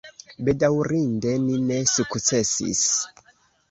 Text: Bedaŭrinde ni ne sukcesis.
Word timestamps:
Bedaŭrinde 0.47 1.35
ni 1.45 1.61
ne 1.69 1.81
sukcesis. 1.95 2.87